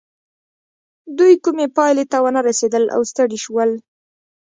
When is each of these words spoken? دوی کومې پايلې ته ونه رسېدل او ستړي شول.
دوی 1.17 1.33
کومې 1.43 1.67
پايلې 1.77 2.05
ته 2.11 2.17
ونه 2.23 2.41
رسېدل 2.49 2.83
او 2.95 3.01
ستړي 3.11 3.37
شول. 3.43 3.71